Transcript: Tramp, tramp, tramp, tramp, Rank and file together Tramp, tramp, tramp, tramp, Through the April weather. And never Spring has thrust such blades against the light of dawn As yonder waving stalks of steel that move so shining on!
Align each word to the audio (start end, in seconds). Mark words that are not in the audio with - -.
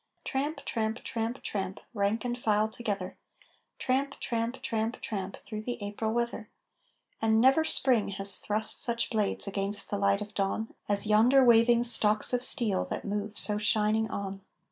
Tramp, 0.23 0.61
tramp, 0.65 1.03
tramp, 1.03 1.43
tramp, 1.43 1.79
Rank 1.93 2.25
and 2.25 2.35
file 2.35 2.67
together 2.67 3.17
Tramp, 3.77 4.19
tramp, 4.19 4.59
tramp, 4.63 4.99
tramp, 4.99 5.37
Through 5.37 5.61
the 5.61 5.77
April 5.79 6.11
weather. 6.11 6.49
And 7.21 7.39
never 7.39 7.63
Spring 7.63 8.07
has 8.17 8.37
thrust 8.37 8.81
such 8.81 9.11
blades 9.11 9.45
against 9.45 9.91
the 9.91 9.99
light 9.99 10.21
of 10.21 10.33
dawn 10.33 10.73
As 10.89 11.05
yonder 11.05 11.43
waving 11.45 11.83
stalks 11.83 12.33
of 12.33 12.41
steel 12.41 12.83
that 12.85 13.05
move 13.05 13.37
so 13.37 13.59
shining 13.59 14.09
on! 14.09 14.41